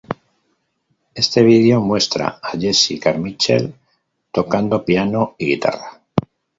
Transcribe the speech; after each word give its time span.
Éste 1.13 1.43
video 1.43 1.79
muestra 1.79 2.39
a 2.41 2.57
Jesse 2.59 2.99
Carmichael 2.99 3.71
tocando 4.31 4.83
piano 4.83 5.35
y 5.37 5.45
guitarra. 5.45 6.01